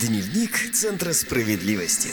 Дневник 0.00 0.74
Центра 0.74 1.14
справедливости. 1.14 2.10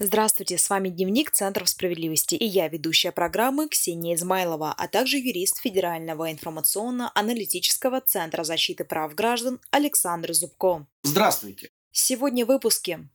Здравствуйте, 0.00 0.58
с 0.58 0.68
вами 0.68 0.88
Дневник 0.88 1.30
Центров 1.30 1.68
справедливости 1.68 2.34
и 2.34 2.44
я, 2.44 2.66
ведущая 2.66 3.12
программы 3.12 3.68
Ксения 3.68 4.16
Измайлова, 4.16 4.74
а 4.76 4.88
также 4.88 5.18
юрист 5.18 5.60
Федерального 5.60 6.32
информационно-аналитического 6.32 8.00
Центра 8.00 8.42
защиты 8.42 8.82
прав 8.82 9.14
граждан 9.14 9.60
Александр 9.70 10.32
Зубко. 10.32 10.88
Здравствуйте. 11.04 11.70
Сегодня 11.92 12.44
в 12.44 12.48
выпуске. 12.48 13.08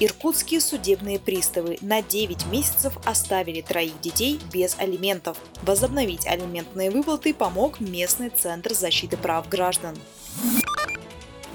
Иркутские 0.00 0.62
судебные 0.62 1.18
приставы 1.18 1.76
на 1.82 2.00
9 2.00 2.46
месяцев 2.46 2.96
оставили 3.04 3.60
троих 3.60 4.00
детей 4.00 4.40
без 4.50 4.78
алиментов. 4.78 5.36
Возобновить 5.60 6.26
алиментные 6.26 6.90
выплаты 6.90 7.34
помог 7.34 7.80
местный 7.80 8.30
Центр 8.30 8.72
защиты 8.72 9.18
прав 9.18 9.46
граждан. 9.50 9.94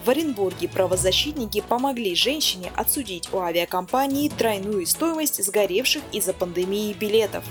В 0.03 0.09
Оренбурге 0.09 0.67
правозащитники 0.67 1.61
помогли 1.61 2.15
женщине 2.15 2.71
отсудить 2.75 3.31
у 3.33 3.37
авиакомпании 3.37 4.29
тройную 4.29 4.87
стоимость 4.87 5.43
сгоревших 5.43 6.01
из-за 6.11 6.33
пандемии 6.33 6.91
билетов. 6.93 7.45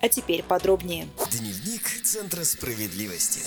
А 0.00 0.08
теперь 0.08 0.42
подробнее. 0.42 1.06
Дневник 1.30 1.86
Центра 2.02 2.44
справедливости. 2.44 3.40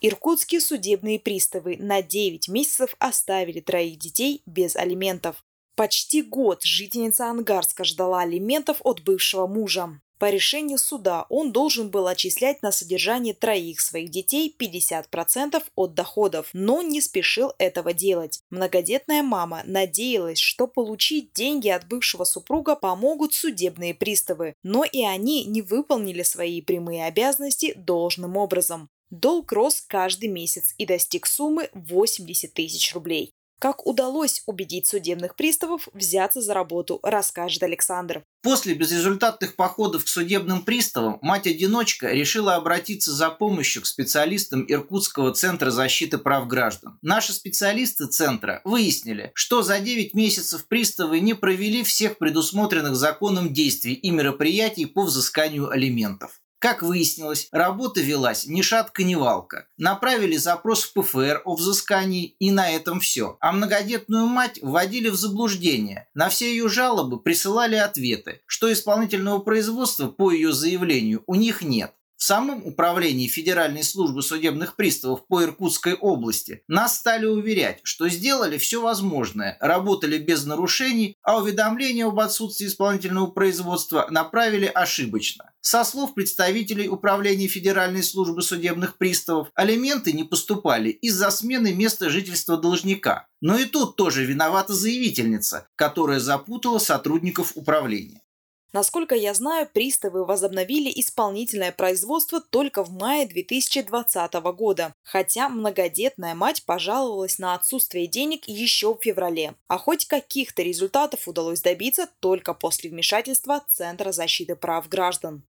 Иркутские 0.00 0.62
судебные 0.62 1.20
приставы 1.20 1.76
на 1.78 2.00
9 2.00 2.48
месяцев 2.48 2.96
оставили 2.98 3.60
троих 3.60 3.98
детей 3.98 4.42
без 4.46 4.74
алиментов. 4.74 5.44
Почти 5.76 6.22
год 6.22 6.62
жительница 6.62 7.28
Ангарска 7.28 7.84
ждала 7.84 8.22
алиментов 8.22 8.78
от 8.82 9.02
бывшего 9.02 9.46
мужа. 9.46 10.00
По 10.22 10.30
решению 10.30 10.78
суда 10.78 11.26
он 11.30 11.50
должен 11.50 11.90
был 11.90 12.06
отчислять 12.06 12.62
на 12.62 12.70
содержание 12.70 13.34
троих 13.34 13.80
своих 13.80 14.08
детей 14.10 14.54
50% 14.56 15.60
от 15.74 15.94
доходов, 15.94 16.48
но 16.52 16.80
не 16.80 17.00
спешил 17.00 17.52
этого 17.58 17.92
делать. 17.92 18.40
Многодетная 18.48 19.24
мама 19.24 19.62
надеялась, 19.64 20.38
что 20.38 20.68
получить 20.68 21.32
деньги 21.32 21.68
от 21.70 21.88
бывшего 21.88 22.22
супруга 22.22 22.76
помогут 22.76 23.34
судебные 23.34 23.94
приставы, 23.94 24.54
но 24.62 24.84
и 24.84 25.02
они 25.02 25.44
не 25.44 25.60
выполнили 25.60 26.22
свои 26.22 26.62
прямые 26.62 27.06
обязанности 27.06 27.74
должным 27.74 28.36
образом. 28.36 28.90
Долг 29.10 29.50
рос 29.50 29.80
каждый 29.84 30.28
месяц 30.28 30.72
и 30.78 30.86
достиг 30.86 31.26
суммы 31.26 31.68
80 31.74 32.54
тысяч 32.54 32.94
рублей. 32.94 33.32
Как 33.62 33.86
удалось 33.86 34.42
убедить 34.46 34.88
судебных 34.88 35.36
приставов 35.36 35.88
взяться 35.92 36.40
за 36.40 36.52
работу, 36.52 36.98
расскажет 37.04 37.62
Александр. 37.62 38.24
После 38.42 38.74
безрезультатных 38.74 39.54
походов 39.54 40.04
к 40.04 40.08
судебным 40.08 40.64
приставам 40.64 41.20
мать-одиночка 41.22 42.10
решила 42.10 42.56
обратиться 42.56 43.12
за 43.12 43.30
помощью 43.30 43.82
к 43.82 43.86
специалистам 43.86 44.64
Иркутского 44.66 45.32
центра 45.32 45.70
защиты 45.70 46.18
прав 46.18 46.48
граждан. 46.48 46.98
Наши 47.02 47.32
специалисты 47.32 48.08
центра 48.08 48.62
выяснили, 48.64 49.30
что 49.34 49.62
за 49.62 49.78
9 49.78 50.12
месяцев 50.12 50.66
приставы 50.66 51.20
не 51.20 51.34
провели 51.34 51.84
всех 51.84 52.18
предусмотренных 52.18 52.96
законом 52.96 53.52
действий 53.52 53.94
и 53.94 54.10
мероприятий 54.10 54.86
по 54.86 55.04
взысканию 55.04 55.70
алиментов. 55.70 56.41
Как 56.62 56.80
выяснилось, 56.80 57.48
работа 57.50 58.00
велась 58.00 58.46
ни 58.46 58.62
шатка, 58.62 59.02
ни 59.02 59.16
валка. 59.16 59.66
Направили 59.78 60.36
запрос 60.36 60.84
в 60.84 60.92
ПФР 60.92 61.42
о 61.44 61.56
взыскании, 61.56 62.36
и 62.38 62.52
на 62.52 62.70
этом 62.70 63.00
все. 63.00 63.36
А 63.40 63.50
многодетную 63.50 64.26
мать 64.26 64.60
вводили 64.62 65.08
в 65.08 65.16
заблуждение. 65.16 66.06
На 66.14 66.28
все 66.28 66.52
ее 66.52 66.68
жалобы 66.68 67.18
присылали 67.18 67.74
ответы, 67.74 68.42
что 68.46 68.72
исполнительного 68.72 69.40
производства 69.40 70.06
по 70.06 70.30
ее 70.30 70.52
заявлению 70.52 71.24
у 71.26 71.34
них 71.34 71.62
нет. 71.62 71.94
В 72.22 72.24
самом 72.24 72.64
управлении 72.64 73.26
Федеральной 73.26 73.82
службы 73.82 74.22
судебных 74.22 74.76
приставов 74.76 75.26
по 75.26 75.42
Иркутской 75.42 75.94
области 75.94 76.62
нас 76.68 76.96
стали 76.96 77.26
уверять, 77.26 77.80
что 77.82 78.08
сделали 78.08 78.58
все 78.58 78.80
возможное, 78.80 79.58
работали 79.60 80.18
без 80.18 80.46
нарушений, 80.46 81.16
а 81.24 81.38
уведомление 81.38 82.06
об 82.06 82.20
отсутствии 82.20 82.68
исполнительного 82.68 83.26
производства 83.26 84.06
направили 84.08 84.70
ошибочно. 84.72 85.50
Со 85.62 85.82
слов 85.82 86.14
представителей 86.14 86.88
Управления 86.88 87.48
Федеральной 87.48 88.04
службы 88.04 88.42
судебных 88.42 88.98
приставов, 88.98 89.48
алименты 89.56 90.12
не 90.12 90.22
поступали 90.22 90.90
из-за 90.90 91.28
смены 91.32 91.74
места 91.74 92.08
жительства 92.08 92.56
должника. 92.56 93.26
Но 93.40 93.58
и 93.58 93.64
тут 93.64 93.96
тоже 93.96 94.24
виновата 94.24 94.74
заявительница, 94.74 95.66
которая 95.74 96.20
запутала 96.20 96.78
сотрудников 96.78 97.56
управления. 97.56 98.22
Насколько 98.72 99.14
я 99.14 99.34
знаю, 99.34 99.68
приставы 99.70 100.24
возобновили 100.24 100.90
исполнительное 100.94 101.72
производство 101.72 102.40
только 102.40 102.82
в 102.82 102.90
мае 102.90 103.26
2020 103.26 104.32
года, 104.56 104.94
хотя 105.02 105.50
многодетная 105.50 106.34
мать 106.34 106.64
пожаловалась 106.64 107.38
на 107.38 107.54
отсутствие 107.54 108.06
денег 108.06 108.48
еще 108.48 108.94
в 108.94 109.02
феврале. 109.02 109.54
А 109.68 109.76
хоть 109.76 110.06
каких-то 110.06 110.62
результатов 110.62 111.28
удалось 111.28 111.60
добиться 111.60 112.08
только 112.20 112.54
после 112.54 112.88
вмешательства 112.88 113.62
Центра 113.68 114.10
защиты 114.10 114.56
прав 114.56 114.88
граждан. 114.88 115.42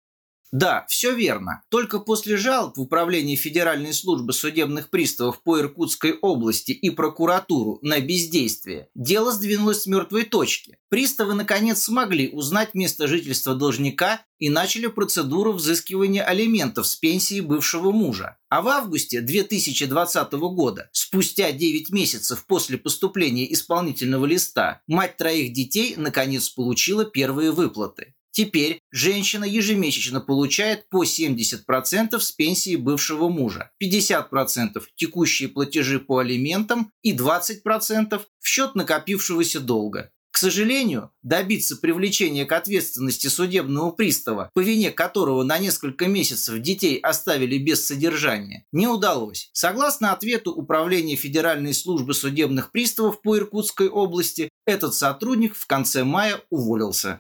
Да, 0.52 0.86
все 0.90 1.16
верно. 1.16 1.64
Только 1.70 2.00
после 2.00 2.36
жалоб 2.36 2.76
в 2.76 2.82
Управление 2.82 3.38
Федеральной 3.38 3.94
службы 3.94 4.34
судебных 4.34 4.90
приставов 4.90 5.42
по 5.44 5.58
Иркутской 5.60 6.18
области 6.22 6.74
и 6.74 6.90
прокуратуру 6.90 7.80
на 7.82 8.02
бездействие 8.02 8.90
дело 8.94 9.32
сдвинулось 9.32 9.84
с 9.84 9.88
мертвой 9.88 10.26
точки. 10.26 10.78
Приставы 10.90 11.36
наконец 11.36 11.84
смогли 11.84 12.30
узнать 12.30 12.74
место 12.74 13.08
жительства 13.08 13.56
должника 13.56 14.26
и 14.40 14.50
начали 14.50 14.88
процедуру 14.88 15.54
взыскивания 15.54 16.24
алиментов 16.24 16.86
с 16.86 16.98
пенсии 16.98 17.40
бывшего 17.40 17.92
мужа. 17.92 18.38
А 18.50 18.62
в 18.62 18.68
августе 18.68 19.22
2020 19.22 20.34
года, 20.34 20.90
спустя 20.92 21.54
9 21.54 21.92
месяцев 21.92 22.46
после 22.46 22.78
поступления 22.78 23.52
исполнительного 23.54 24.26
листа, 24.26 24.82
мать 24.88 25.16
троих 25.16 25.54
детей 25.54 25.94
наконец 25.96 26.50
получила 26.50 27.06
первые 27.06 27.52
выплаты. 27.52 28.16
Теперь 28.32 28.80
женщина 28.92 29.44
ежемесячно 29.44 30.22
получает 30.22 30.88
по 30.90 31.04
70% 31.04 32.20
с 32.20 32.32
пенсии 32.32 32.78
бывшего 32.78 33.28
мужа, 33.28 33.72
50% 33.84 34.82
текущие 34.96 35.50
платежи 35.50 36.00
по 36.00 36.20
алиментам 36.20 36.92
и 37.02 37.16
20% 37.16 38.22
в 38.40 38.48
счет 38.48 38.76
накопившегося 38.76 39.60
долга. 39.60 40.12
К 40.32 40.38
сожалению, 40.38 41.12
добиться 41.24 41.76
привлечения 41.76 42.46
к 42.46 42.54
ответственности 42.54 43.28
судебного 43.28 43.92
пристава, 43.92 44.50
по 44.54 44.62
вине 44.62 44.90
которого 44.90 45.44
на 45.44 45.60
несколько 45.60 46.08
месяцев 46.08 46.60
детей 46.60 46.98
оставили 47.00 47.58
без 47.58 47.86
содержания, 47.86 48.66
не 48.72 48.88
удалось. 48.88 49.50
Согласно 49.52 50.14
ответу 50.14 50.54
Управления 50.54 51.18
Федеральной 51.18 51.74
службы 51.74 52.14
судебных 52.14 52.72
приставов 52.72 53.22
по 53.22 53.38
Иркутской 53.38 53.90
области, 53.90 54.50
этот 54.66 54.96
сотрудник 54.96 55.54
в 55.54 55.68
конце 55.68 56.06
мая 56.06 56.42
уволился. 56.50 57.20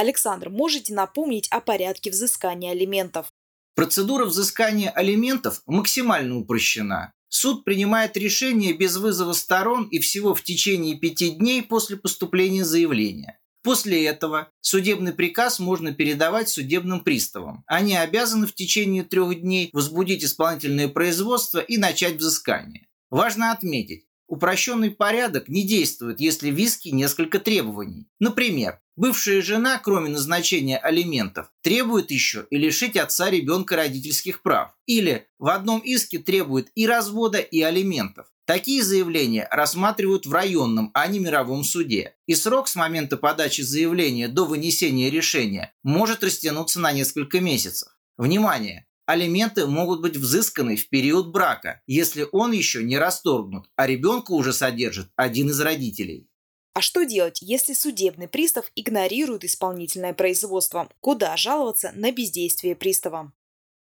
Александр, 0.00 0.48
можете 0.48 0.94
напомнить 0.94 1.46
о 1.48 1.60
порядке 1.60 2.10
взыскания 2.10 2.70
алиментов? 2.70 3.26
Процедура 3.74 4.24
взыскания 4.24 4.88
алиментов 4.88 5.60
максимально 5.66 6.38
упрощена. 6.38 7.12
Суд 7.28 7.64
принимает 7.64 8.16
решение 8.16 8.72
без 8.72 8.96
вызова 8.96 9.34
сторон 9.34 9.84
и 9.88 9.98
всего 9.98 10.34
в 10.34 10.42
течение 10.42 10.96
пяти 10.96 11.28
дней 11.32 11.62
после 11.62 11.98
поступления 11.98 12.64
заявления. 12.64 13.38
После 13.62 14.06
этого 14.06 14.48
судебный 14.62 15.12
приказ 15.12 15.58
можно 15.58 15.92
передавать 15.92 16.48
судебным 16.48 17.00
приставам. 17.00 17.62
Они 17.66 17.94
обязаны 17.94 18.46
в 18.46 18.54
течение 18.54 19.04
трех 19.04 19.38
дней 19.42 19.68
возбудить 19.74 20.24
исполнительное 20.24 20.88
производство 20.88 21.58
и 21.58 21.76
начать 21.76 22.16
взыскание. 22.16 22.86
Важно 23.10 23.52
отметить, 23.52 24.06
упрощенный 24.28 24.92
порядок 24.92 25.48
не 25.48 25.66
действует, 25.66 26.20
если 26.20 26.50
в 26.50 26.56
иске 26.56 26.92
несколько 26.92 27.38
требований. 27.38 28.06
Например, 28.18 28.80
Бывшая 29.00 29.40
жена, 29.40 29.80
кроме 29.82 30.10
назначения 30.10 30.76
алиментов, 30.76 31.50
требует 31.62 32.10
еще 32.10 32.46
и 32.50 32.58
лишить 32.58 32.98
отца 32.98 33.30
ребенка 33.30 33.74
родительских 33.74 34.42
прав. 34.42 34.72
Или 34.84 35.26
в 35.38 35.48
одном 35.48 35.80
иске 35.80 36.18
требует 36.18 36.70
и 36.74 36.86
развода, 36.86 37.38
и 37.38 37.62
алиментов. 37.62 38.26
Такие 38.44 38.82
заявления 38.82 39.48
рассматривают 39.50 40.26
в 40.26 40.32
районном, 40.34 40.90
а 40.92 41.06
не 41.06 41.18
мировом 41.18 41.64
суде. 41.64 42.14
И 42.26 42.34
срок 42.34 42.68
с 42.68 42.76
момента 42.76 43.16
подачи 43.16 43.62
заявления 43.62 44.28
до 44.28 44.44
вынесения 44.44 45.08
решения 45.08 45.72
может 45.82 46.22
растянуться 46.22 46.78
на 46.78 46.92
несколько 46.92 47.40
месяцев. 47.40 47.88
Внимание! 48.18 48.86
Алименты 49.06 49.66
могут 49.66 50.02
быть 50.02 50.18
взысканы 50.18 50.76
в 50.76 50.90
период 50.90 51.32
брака, 51.32 51.80
если 51.86 52.28
он 52.32 52.52
еще 52.52 52.84
не 52.84 52.98
расторгнут, 52.98 53.64
а 53.76 53.86
ребенка 53.86 54.32
уже 54.32 54.52
содержит 54.52 55.08
один 55.16 55.48
из 55.48 55.58
родителей. 55.58 56.29
А 56.72 56.80
что 56.80 57.04
делать, 57.04 57.38
если 57.42 57.72
судебный 57.72 58.28
пристав 58.28 58.70
игнорирует 58.76 59.44
исполнительное 59.44 60.14
производство? 60.14 60.88
Куда 61.00 61.36
жаловаться 61.36 61.92
на 61.94 62.12
бездействие 62.12 62.76
пристава? 62.76 63.32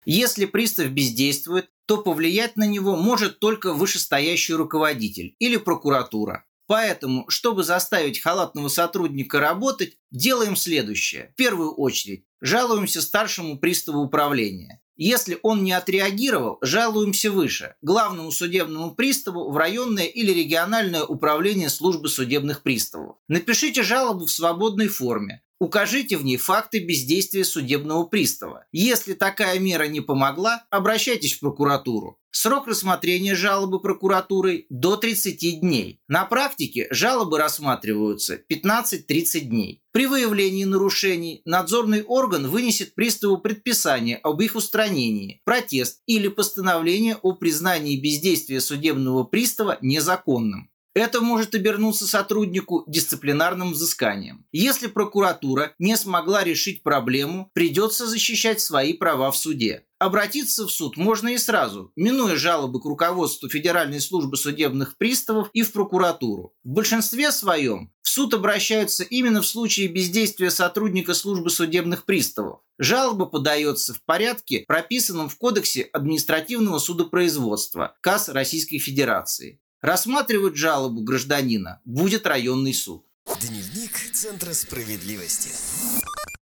Если 0.06 0.46
пристав 0.46 0.90
бездействует, 0.90 1.70
то 1.86 1.98
повлиять 1.98 2.56
на 2.56 2.66
него 2.66 2.96
может 2.96 3.40
только 3.40 3.74
вышестоящий 3.74 4.54
руководитель 4.54 5.36
или 5.40 5.58
прокуратура. 5.58 6.46
Поэтому, 6.68 7.28
чтобы 7.30 7.64
заставить 7.64 8.20
халатного 8.20 8.70
сотрудника 8.70 9.40
работать, 9.40 9.98
делаем 10.12 10.56
следующее. 10.56 11.32
В 11.34 11.36
первую 11.36 11.74
очередь, 11.74 12.26
жалуемся 12.42 13.02
старшему 13.02 13.58
приставу 13.58 14.02
управления. 14.02 14.82
Если 15.02 15.40
он 15.44 15.64
не 15.64 15.72
отреагировал, 15.72 16.58
жалуемся 16.60 17.32
выше, 17.32 17.76
главному 17.82 18.34
судебному 18.34 18.94
приставу 18.94 19.50
в 19.50 19.56
районное 19.56 20.04
или 20.04 20.34
региональное 20.34 21.06
управление 21.06 21.70
службы 21.70 22.10
судебных 22.10 22.64
приставов. 22.64 23.16
Напишите 23.30 23.82
жалобу 23.82 24.26
в 24.26 24.30
свободной 24.30 24.90
форме. 24.90 25.42
Укажите 25.60 26.16
в 26.18 26.24
ней 26.24 26.38
факты 26.38 26.80
бездействия 26.80 27.44
судебного 27.44 28.06
пристава. 28.06 28.66
Если 28.72 29.14
такая 29.14 29.60
мера 29.60 29.88
не 29.88 30.00
помогла, 30.00 30.66
обращайтесь 30.70 31.34
в 31.34 31.42
прокуратуру. 31.42 32.18
Срок 32.32 32.68
рассмотрения 32.68 33.36
жалобы 33.36 33.82
прокуратурой 33.82 34.68
до 34.70 34.96
30 34.96 35.60
дней. 35.60 36.00
На 36.08 36.24
практике 36.24 36.88
жалобы 36.92 37.38
рассматриваются 37.38 38.40
15-30 38.50 39.40
дней. 39.42 39.84
При 39.92 40.06
выявлении 40.06 40.64
нарушений 40.64 41.42
надзорный 41.44 42.04
орган 42.04 42.48
вынесет 42.48 42.96
приставу 42.96 43.40
предписание 43.40 44.18
об 44.18 44.42
их 44.42 44.56
устранении, 44.56 45.42
протест 45.44 46.02
или 46.06 46.30
постановление 46.30 47.18
о 47.22 47.34
признании 47.34 48.00
бездействия 48.00 48.62
судебного 48.62 49.26
пристава 49.26 49.78
незаконным. 49.82 50.70
Это 50.96 51.22
может 51.22 51.54
обернуться 51.54 52.08
сотруднику 52.08 52.84
дисциплинарным 52.88 53.72
взысканием. 53.74 54.46
Если 54.52 54.88
прокуратура 54.88 55.74
не 55.78 55.96
смогла 55.96 56.44
решить 56.44 56.82
проблему, 56.82 57.52
придется 57.54 58.08
защищать 58.08 58.60
свои 58.60 58.94
права 58.94 59.32
в 59.32 59.38
суде. 59.38 59.86
Обратиться 60.00 60.66
в 60.66 60.72
суд 60.72 60.98
можно 60.98 61.28
и 61.28 61.38
сразу, 61.38 61.92
минуя 61.96 62.38
жалобы 62.38 62.82
к 62.82 62.86
руководству 62.86 63.50
Федеральной 63.50 64.00
службы 64.00 64.38
судебных 64.38 64.98
приставов 64.98 65.50
и 65.54 65.62
в 65.62 65.74
прокуратуру. 65.74 66.54
В 66.64 66.70
большинстве 66.70 67.32
своем 67.32 67.92
в 68.02 68.10
суд 68.10 68.34
обращаются 68.34 69.04
именно 69.04 69.42
в 69.42 69.46
случае 69.46 69.90
бездействия 69.90 70.50
сотрудника 70.52 71.14
службы 71.14 71.50
судебных 71.50 72.06
приставов. 72.06 72.62
Жалоба 72.80 73.26
подается 73.26 73.94
в 73.94 74.02
порядке, 74.02 74.64
прописанном 74.68 75.28
в 75.28 75.38
Кодексе 75.38 75.84
административного 75.84 76.80
судопроизводства 76.80 77.96
КАС 78.02 78.30
Российской 78.30 78.80
Федерации. 78.80 79.60
Рассматривать 79.82 80.58
жалобу 80.58 81.02
гражданина 81.02 81.80
будет 81.86 82.28
районный 82.28 82.74
суд. 82.74 83.06
Дневник 83.40 83.96
Центра 84.14 84.52
справедливости. 84.52 85.52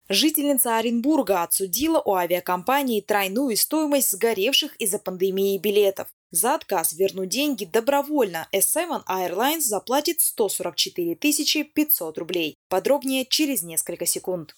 Жительница 0.09 0.77
Оренбурга 0.77 1.43
отсудила 1.43 2.01
у 2.01 2.15
авиакомпании 2.15 3.01
тройную 3.01 3.57
стоимость 3.57 4.13
сгоревших 4.13 4.77
из-за 4.77 5.01
пандемии 5.01 5.59
билетов. 5.59 6.07
За 6.31 6.55
отказ 6.55 6.93
вернуть 6.93 7.31
деньги 7.31 7.65
добровольно 7.65 8.47
S7 8.55 9.05
Airlines 9.09 9.63
заплатит 9.63 10.21
144 10.21 11.17
500 11.17 12.19
рублей. 12.19 12.55
Подробнее 12.69 13.27
через 13.27 13.63
несколько 13.63 14.07
секунд. 14.07 14.55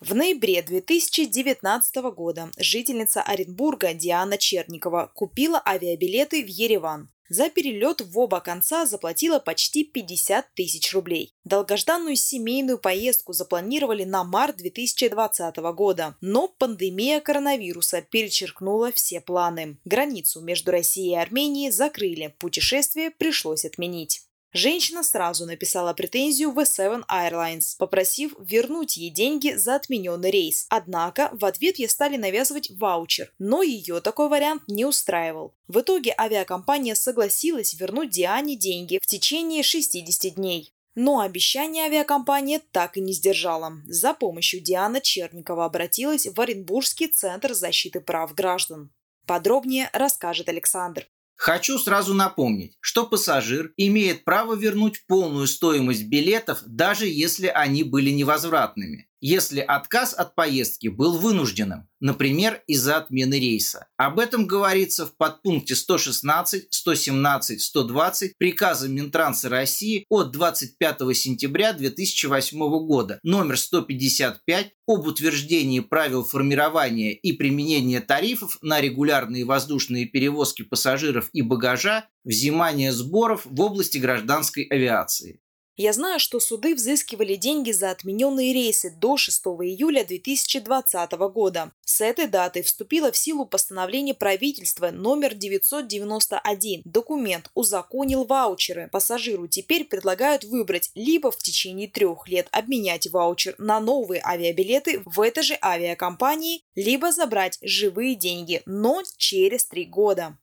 В 0.00 0.14
ноябре 0.14 0.62
2019 0.62 1.96
года 2.14 2.50
жительница 2.56 3.20
Оренбурга 3.20 3.92
Диана 3.92 4.38
Черникова 4.38 5.10
купила 5.14 5.60
авиабилеты 5.66 6.42
в 6.42 6.46
Ереван. 6.46 7.10
За 7.28 7.50
перелет 7.50 8.00
в 8.00 8.18
оба 8.18 8.40
конца 8.40 8.86
заплатила 8.86 9.38
почти 9.38 9.84
50 9.84 10.54
тысяч 10.54 10.92
рублей. 10.92 11.34
Долгожданную 11.44 12.16
семейную 12.16 12.78
поездку 12.78 13.32
запланировали 13.32 14.04
на 14.04 14.24
март 14.24 14.56
2020 14.56 15.56
года, 15.56 16.16
но 16.20 16.48
пандемия 16.48 17.20
коронавируса 17.20 18.02
перечеркнула 18.02 18.92
все 18.92 19.20
планы. 19.20 19.78
Границу 19.84 20.40
между 20.40 20.70
Россией 20.70 21.12
и 21.12 21.16
Арменией 21.16 21.70
закрыли, 21.70 22.34
путешествие 22.38 23.10
пришлось 23.10 23.64
отменить. 23.64 24.25
Женщина 24.52 25.02
сразу 25.02 25.44
написала 25.44 25.92
претензию 25.92 26.50
в 26.50 26.58
S7 26.58 27.04
Airlines, 27.06 27.76
попросив 27.78 28.34
вернуть 28.38 28.96
ей 28.96 29.10
деньги 29.10 29.54
за 29.54 29.74
отмененный 29.74 30.30
рейс. 30.30 30.66
Однако 30.70 31.28
в 31.32 31.44
ответ 31.44 31.78
ей 31.78 31.88
стали 31.88 32.16
навязывать 32.16 32.70
ваучер, 32.70 33.32
но 33.38 33.62
ее 33.62 34.00
такой 34.00 34.28
вариант 34.28 34.62
не 34.66 34.84
устраивал. 34.84 35.54
В 35.68 35.80
итоге 35.80 36.14
авиакомпания 36.16 36.94
согласилась 36.94 37.74
вернуть 37.74 38.10
Диане 38.10 38.56
деньги 38.56 38.98
в 39.02 39.06
течение 39.06 39.62
60 39.62 40.34
дней. 40.34 40.72
Но 40.94 41.20
обещание 41.20 41.84
авиакомпания 41.84 42.62
так 42.72 42.96
и 42.96 43.02
не 43.02 43.12
сдержала. 43.12 43.74
За 43.86 44.14
помощью 44.14 44.60
Диана 44.60 45.02
Черникова 45.02 45.66
обратилась 45.66 46.26
в 46.26 46.40
Оренбургский 46.40 47.08
центр 47.08 47.52
защиты 47.52 48.00
прав 48.00 48.34
граждан. 48.34 48.90
Подробнее 49.26 49.90
расскажет 49.92 50.48
Александр. 50.48 51.06
Хочу 51.36 51.78
сразу 51.78 52.14
напомнить, 52.14 52.76
что 52.80 53.06
пассажир 53.06 53.72
имеет 53.76 54.24
право 54.24 54.54
вернуть 54.54 55.04
полную 55.06 55.46
стоимость 55.46 56.04
билетов, 56.08 56.62
даже 56.66 57.06
если 57.06 57.46
они 57.46 57.84
были 57.84 58.10
невозвратными 58.10 59.08
если 59.20 59.60
отказ 59.60 60.14
от 60.14 60.34
поездки 60.34 60.88
был 60.88 61.18
вынужденным, 61.18 61.88
например, 62.00 62.62
из-за 62.66 62.98
отмены 62.98 63.38
рейса. 63.38 63.86
Об 63.96 64.18
этом 64.18 64.46
говорится 64.46 65.06
в 65.06 65.16
подпункте 65.16 65.74
116, 65.74 66.68
117, 66.70 67.60
120 67.60 68.32
приказа 68.38 68.88
Минтранса 68.88 69.48
России 69.48 70.04
от 70.08 70.32
25 70.32 71.16
сентября 71.16 71.72
2008 71.72 72.58
года 72.86 73.18
номер 73.22 73.58
155 73.58 74.72
об 74.86 75.06
утверждении 75.06 75.80
правил 75.80 76.24
формирования 76.24 77.12
и 77.14 77.32
применения 77.32 78.00
тарифов 78.00 78.58
на 78.62 78.80
регулярные 78.80 79.44
воздушные 79.44 80.06
перевозки 80.06 80.62
пассажиров 80.62 81.28
и 81.32 81.42
багажа, 81.42 82.08
взимание 82.24 82.92
сборов 82.92 83.42
в 83.44 83.60
области 83.60 83.98
гражданской 83.98 84.64
авиации. 84.64 85.40
Я 85.78 85.92
знаю, 85.92 86.18
что 86.18 86.40
суды 86.40 86.74
взыскивали 86.74 87.34
деньги 87.34 87.70
за 87.70 87.90
отмененные 87.90 88.54
рейсы 88.54 88.90
до 88.90 89.18
6 89.18 89.44
июля 89.44 90.06
2020 90.06 91.12
года. 91.12 91.70
С 91.84 92.00
этой 92.00 92.26
даты 92.26 92.62
вступило 92.62 93.12
в 93.12 93.16
силу 93.18 93.44
постановление 93.44 94.14
правительства 94.14 94.90
номер 94.90 95.34
991. 95.34 96.80
Документ 96.86 97.50
узаконил 97.52 98.24
ваучеры. 98.24 98.88
Пассажиру 98.90 99.48
теперь 99.48 99.84
предлагают 99.84 100.44
выбрать 100.44 100.90
либо 100.94 101.30
в 101.30 101.36
течение 101.36 101.88
трех 101.88 102.26
лет 102.26 102.48
обменять 102.52 103.08
ваучер 103.08 103.54
на 103.58 103.78
новые 103.78 104.22
авиабилеты 104.24 105.02
в 105.04 105.20
этой 105.20 105.42
же 105.42 105.58
авиакомпании, 105.62 106.62
либо 106.74 107.12
забрать 107.12 107.58
живые 107.60 108.14
деньги, 108.14 108.62
но 108.64 109.02
через 109.18 109.66
три 109.66 109.84
года. 109.84 110.38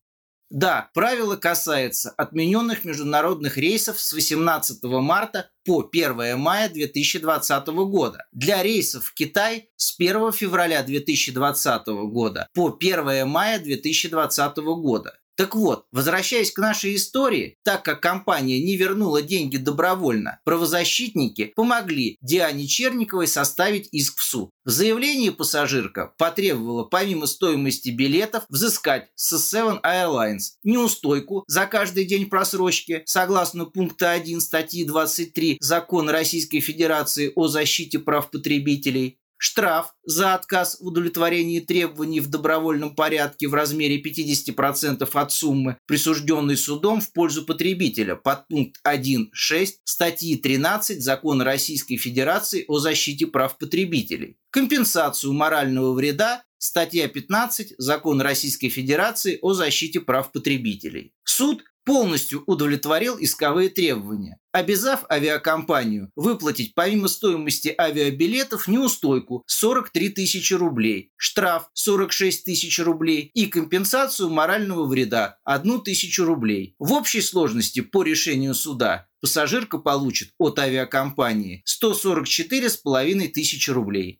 Да, 0.54 0.92
правило 0.94 1.36
касается 1.36 2.14
отмененных 2.16 2.84
международных 2.84 3.58
рейсов 3.58 4.00
с 4.00 4.14
18 4.14 4.84
марта 4.84 5.50
по 5.66 5.82
1 5.92 6.38
мая 6.38 6.70
2020 6.70 7.68
года. 7.88 8.28
Для 8.32 8.62
рейсов 8.62 9.06
в 9.06 9.16
Китай 9.16 9.72
с 9.78 9.96
1 10.00 10.32
февраля 10.32 10.84
2020 10.84 11.88
года 11.88 12.48
по 12.54 12.68
1 12.68 13.28
мая 13.28 13.58
2020 13.58 14.58
года. 14.58 15.18
Так 15.36 15.56
вот, 15.56 15.86
возвращаясь 15.92 16.52
к 16.52 16.60
нашей 16.60 16.96
истории, 16.96 17.58
так 17.64 17.84
как 17.84 18.02
компания 18.02 18.62
не 18.62 18.78
вернула 18.78 19.22
деньги 19.22 19.58
добровольно, 19.58 20.40
правозащитники 20.46 21.54
помогли 21.56 22.18
Диане 22.22 22.68
Черниковой 22.68 23.28
составить 23.28 23.90
иск 23.92 24.20
в 24.20 24.24
суд. 24.24 24.52
В 24.64 24.70
заявлении 24.70 25.30
пассажирка 25.30 26.14
потребовала 26.18 26.84
помимо 26.84 27.26
стоимости 27.26 27.90
билетов 27.90 28.46
взыскать 28.48 29.10
с 29.16 29.34
Seven 29.34 29.82
Airlines 29.82 30.54
неустойку 30.64 31.44
за 31.48 31.66
каждый 31.66 32.06
день 32.06 32.30
просрочки 32.30 33.02
согласно 33.06 33.66
пункта 33.66 34.12
1 34.12 34.40
статьи 34.40 34.86
23 34.86 35.58
Закона 35.60 36.12
Российской 36.12 36.60
Федерации 36.60 37.32
о 37.36 37.48
защите 37.48 38.00
прав 38.00 38.30
потребителей, 38.30 39.20
штраф 39.44 39.94
за 40.06 40.36
отказ 40.36 40.78
в 40.80 40.88
удовлетворении 40.88 41.60
требований 41.60 42.22
в 42.22 42.30
добровольном 42.30 42.96
порядке 42.96 43.50
в 43.50 43.54
размере 43.54 44.02
50% 44.02 45.10
от 45.14 45.32
суммы, 45.34 45.78
присужденной 45.86 46.56
судом 46.56 47.02
в 47.02 47.12
пользу 47.12 47.46
потребителя. 47.46 48.16
Под 48.16 48.48
пункт 48.48 48.80
1.6 48.88 49.68
статьи 49.84 50.38
13 50.38 51.04
Закона 51.04 51.44
Российской 51.44 51.98
Федерации 51.98 52.64
о 52.70 52.80
защите 52.80 53.28
прав 53.28 53.58
потребителей, 53.58 54.38
компенсацию 54.50 55.34
морального 55.34 55.94
вреда. 55.94 56.44
Статья 56.58 57.10
15 57.10 57.74
Закона 57.78 58.24
Российской 58.24 58.70
Федерации 58.70 59.38
о 59.42 59.52
защите 59.52 60.00
прав 60.00 60.32
потребителей. 60.32 61.12
Суд 61.26 61.66
полностью 61.86 62.44
удовлетворил 62.46 63.18
исковые 63.20 63.70
требования, 63.70 64.38
обязав 64.52 65.06
авиакомпанию 65.12 66.12
выплатить 66.16 66.74
помимо 66.76 67.08
стоимости 67.08 67.74
авиабилетов 67.78 68.68
неустойку 68.68 69.44
43 69.48 70.10
тысячи 70.10 70.54
рублей, 70.54 71.12
штраф 71.18 71.70
46 71.74 72.46
тысяч 72.46 72.80
рублей 72.80 73.32
и 73.34 73.48
компенсацию 73.48 74.30
морального 74.30 74.86
вреда 74.86 75.38
1 75.44 75.82
тысячу 75.82 76.26
рублей. 76.26 76.76
В 76.80 76.94
общей 76.94 77.22
сложности 77.22 77.82
по 77.82 78.04
решению 78.04 78.56
суда 78.56 79.08
пассажирка 79.22 79.78
получит 79.78 80.32
от 80.38 80.60
авиакомпании 80.60 81.64
144,5 81.84 83.28
тысячи 83.30 83.70
рублей. 83.70 84.20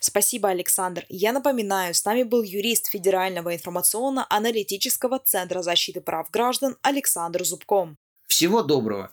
Спасибо, 0.00 0.48
Александр. 0.48 1.04
Я 1.08 1.32
напоминаю, 1.32 1.94
с 1.94 2.04
нами 2.04 2.22
был 2.22 2.42
юрист 2.42 2.88
Федерального 2.88 3.54
информационно-аналитического 3.54 5.18
центра 5.18 5.62
защиты 5.62 6.00
прав 6.00 6.30
граждан 6.30 6.76
Александр 6.82 7.44
Зубком. 7.44 7.96
Всего 8.28 8.62
доброго. 8.62 9.10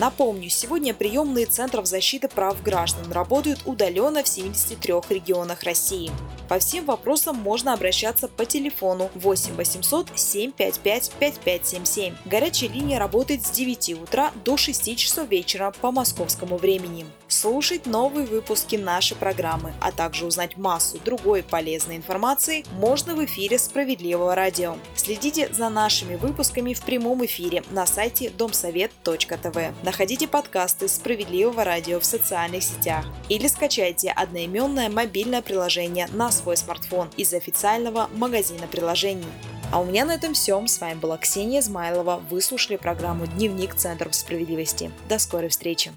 Напомню, 0.00 0.48
сегодня 0.48 0.94
приемные 0.94 1.44
Центров 1.44 1.84
защиты 1.84 2.26
прав 2.26 2.62
граждан 2.62 3.12
работают 3.12 3.60
удаленно 3.66 4.22
в 4.22 4.28
73 4.28 4.94
регионах 5.10 5.62
России. 5.62 6.10
По 6.48 6.58
всем 6.58 6.86
вопросам 6.86 7.36
можно 7.36 7.74
обращаться 7.74 8.26
по 8.26 8.46
телефону 8.46 9.10
8 9.14 9.56
800 9.56 10.08
755 10.14 11.10
5577. 11.20 12.14
Горячая 12.24 12.70
линия 12.70 12.98
работает 12.98 13.44
с 13.46 13.50
9 13.50 14.00
утра 14.02 14.32
до 14.42 14.56
6 14.56 14.96
часов 14.96 15.28
вечера 15.28 15.70
по 15.82 15.92
московскому 15.92 16.56
времени. 16.56 17.04
Слушать 17.28 17.86
новые 17.86 18.26
выпуски 18.26 18.76
нашей 18.76 19.16
программы, 19.16 19.74
а 19.80 19.92
также 19.92 20.24
узнать 20.24 20.56
массу 20.56 20.98
другой 21.04 21.42
полезной 21.42 21.96
информации 21.96 22.64
можно 22.72 23.14
в 23.14 23.24
эфире 23.26 23.58
Справедливого 23.58 24.34
радио. 24.34 24.76
Следите 24.96 25.52
за 25.52 25.68
нашими 25.68 26.16
выпусками 26.16 26.72
в 26.72 26.80
прямом 26.80 27.24
эфире 27.26 27.62
на 27.70 27.86
сайте 27.86 28.30
домсовет.тв. 28.30 29.58
Находите 29.90 30.28
подкасты 30.28 30.86
Справедливого 30.86 31.64
радио 31.64 31.98
в 31.98 32.04
социальных 32.04 32.62
сетях 32.62 33.04
или 33.28 33.48
скачайте 33.48 34.12
одноименное 34.12 34.88
мобильное 34.88 35.42
приложение 35.42 36.06
на 36.12 36.30
свой 36.30 36.56
смартфон 36.56 37.10
из 37.16 37.34
официального 37.34 38.08
магазина 38.14 38.68
приложений. 38.68 39.26
А 39.72 39.80
у 39.80 39.84
меня 39.84 40.04
на 40.04 40.12
этом 40.12 40.32
все. 40.32 40.64
С 40.64 40.80
вами 40.80 40.94
была 40.94 41.18
Ксения 41.18 41.58
Измайлова. 41.58 42.22
Вы 42.30 42.40
слушали 42.40 42.76
программу 42.76 43.26
«Дневник 43.26 43.74
Центров 43.74 44.14
справедливости». 44.14 44.92
До 45.08 45.18
скорой 45.18 45.48
встречи. 45.48 45.90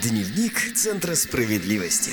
Дневник 0.00 0.74
Центра 0.74 1.14
справедливости. 1.16 2.12